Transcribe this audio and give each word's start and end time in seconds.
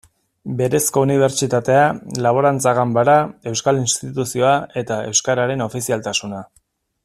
Berezko 0.61 1.01
unibertsitatea, 1.07 1.83
Laborantza 2.27 2.73
Ganbara, 2.79 3.17
Euskal 3.53 3.83
Instituzioa 3.83 4.55
eta 4.83 4.99
euskararen 5.13 5.63
ofizialtasuna. 5.71 6.43